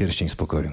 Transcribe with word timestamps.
pierścień 0.00 0.28
spokoju. 0.28 0.70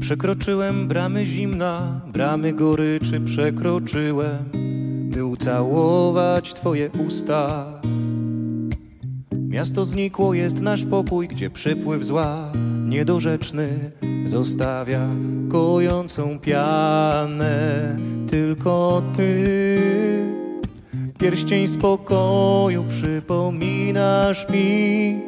Przekroczyłem 0.00 0.88
bramy 0.88 1.26
zimna, 1.26 2.00
bramy 2.12 2.52
goryczy 2.52 3.20
przekroczyłem, 3.20 4.38
by 5.10 5.24
ucałować 5.24 6.54
Twoje 6.54 6.90
usta. 7.06 7.66
Miasto 9.48 9.84
znikło, 9.84 10.34
jest 10.34 10.60
nasz 10.60 10.84
pokój, 10.84 11.28
gdzie 11.28 11.50
przypływ 11.50 12.04
zła 12.04 12.52
niedorzeczny 12.84 13.68
zostawia 14.24 15.08
kojącą 15.48 16.38
pianę. 16.38 17.96
Tylko 18.30 19.02
Ty, 19.16 19.80
pierścień 21.18 21.68
spokoju, 21.68 22.84
przypominasz 22.88 24.46
mi 24.50 25.18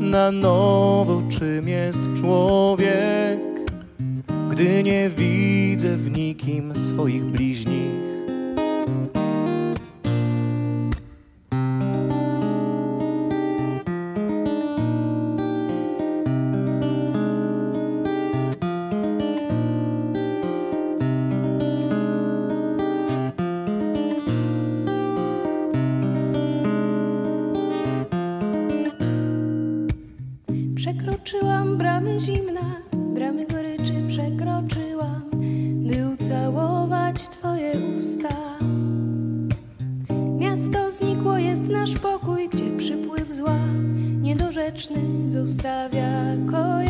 na 0.00 0.30
nowo, 0.32 1.22
czym 1.28 1.68
jest 1.68 2.00
człowiek, 2.20 3.40
gdy 4.50 4.82
nie 4.82 5.10
widzę 5.16 5.96
w 5.96 6.10
nikim 6.10 6.76
swoich 6.76 7.24
bliźnich. 7.24 7.87
Przekroczyłam 31.24 31.76
bramy 31.78 32.20
zimna, 32.20 32.80
bramy 32.92 33.46
goryczy 33.46 33.92
przekroczyłam, 34.08 35.30
by 35.74 36.08
ucałować 36.08 37.28
Twoje 37.28 37.72
usta. 37.96 38.34
Miasto 40.38 40.90
znikło, 40.90 41.38
jest 41.38 41.68
nasz 41.68 41.98
pokój, 41.98 42.48
gdzie 42.48 42.76
przypływ 42.78 43.34
zła 43.34 43.58
niedorzeczny 44.22 45.00
zostawia 45.28 46.12
kojącą 46.50 46.87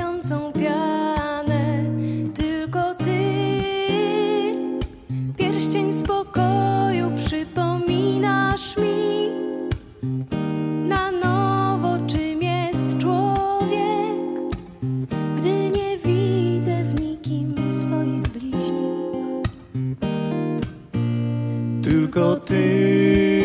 Tylko 21.88 22.36
Ty, 22.36 23.42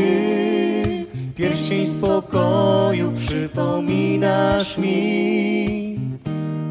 pierścień 1.36 1.88
spokoju, 1.88 3.12
przypominasz 3.12 4.78
mi 4.78 6.00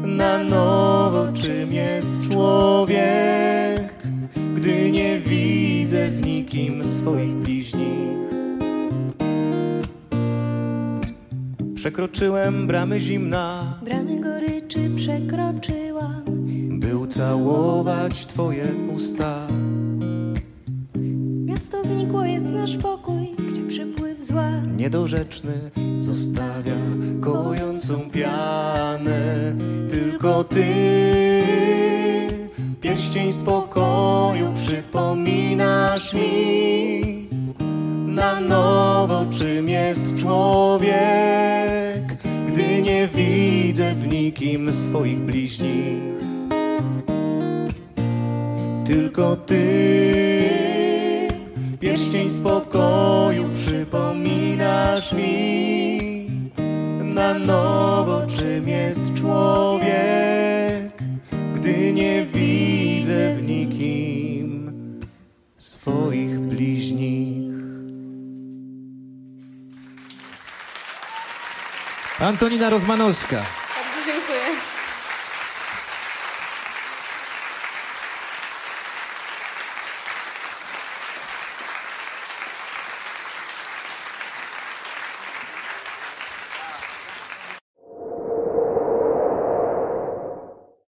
na 0.05 0.43
nowo, 0.43 1.27
czym 1.33 1.73
jest 1.73 2.29
człowiek, 2.29 3.93
gdy 4.55 4.91
nie 4.91 5.19
widzę 5.19 6.09
w 6.09 6.25
nikim 6.25 6.85
swoich 6.85 7.33
bliźnich. 7.33 8.17
Przekroczyłem 11.75 12.67
bramy 12.67 13.01
zimna, 13.01 13.79
Bramy 13.83 14.19
goryczy 14.19 14.89
przekroczyłam, 14.95 16.23
by 16.79 16.97
ucałować 16.97 18.25
Twoje 18.25 18.65
usta. 18.89 19.47
Miasto 21.63 21.83
znikło, 21.83 22.25
jest 22.25 22.51
nasz 22.51 22.77
pokój, 22.77 23.35
gdzie 23.49 23.67
przypływ 23.67 24.25
zła. 24.25 24.49
Niedorzeczny 24.77 25.53
zostawia 25.99 26.75
kojącą 27.21 28.09
pianę. 28.11 29.53
Tylko 29.89 30.43
Ty, 30.43 30.73
pierścień 32.81 33.33
spokoju, 33.33 34.53
przypominasz 34.65 36.13
mi 36.13 37.29
na 38.07 38.39
nowo, 38.39 39.25
czym 39.39 39.69
jest 39.69 40.15
człowiek, 40.15 40.93
gdy 42.47 42.81
nie 42.81 43.07
widzę 43.07 43.95
w 43.95 44.07
nikim 44.07 44.73
swoich 44.73 45.19
bliźnich. 45.19 46.13
Tylko 48.85 49.35
Ty, 49.35 50.32
pierścień 52.23 52.31
spokoju, 52.31 53.49
przypominasz 53.53 55.13
mi 55.13 56.27
na 57.03 57.33
nowo, 57.33 58.27
czym 58.37 58.67
jest 58.67 59.13
człowiek, 59.13 61.03
gdy 61.55 61.93
nie 61.93 62.25
widzę 62.25 63.35
w 63.35 63.43
nikim 63.43 64.73
swoich 65.57 66.39
bliźnich. 66.39 67.53
Antonina 72.19 72.69
Rozmanowska. 72.69 73.62